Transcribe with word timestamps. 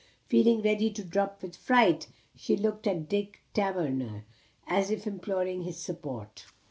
Feeling 0.29 0.63
ready 0.63 0.89
to 0.89 1.03
drop 1.03 1.43
with 1.43 1.55
fright, 1.55 2.07
she 2.35 2.57
looked 2.57 2.87
at 2.87 3.07
Dick 3.07 3.41
Taverner, 3.53 4.25
as 4.65 4.89
if 4.89 5.05
imploring 5.05 5.61
his 5.61 5.77
support. 5.77 6.47